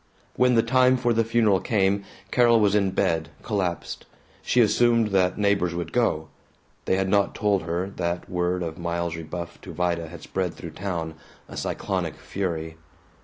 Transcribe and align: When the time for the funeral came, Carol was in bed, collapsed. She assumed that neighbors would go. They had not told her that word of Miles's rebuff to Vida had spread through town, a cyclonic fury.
When 0.35 0.55
the 0.55 0.63
time 0.63 0.97
for 0.97 1.13
the 1.13 1.23
funeral 1.23 1.59
came, 1.59 2.03
Carol 2.31 2.59
was 2.59 2.73
in 2.73 2.89
bed, 2.89 3.29
collapsed. 3.43 4.07
She 4.41 4.59
assumed 4.59 5.09
that 5.09 5.37
neighbors 5.37 5.75
would 5.75 5.93
go. 5.93 6.29
They 6.85 6.95
had 6.95 7.07
not 7.07 7.35
told 7.35 7.61
her 7.61 7.91
that 7.97 8.27
word 8.27 8.63
of 8.63 8.79
Miles's 8.79 9.17
rebuff 9.17 9.61
to 9.61 9.71
Vida 9.73 10.07
had 10.07 10.23
spread 10.23 10.55
through 10.55 10.71
town, 10.71 11.13
a 11.47 11.55
cyclonic 11.55 12.15
fury. 12.15 12.77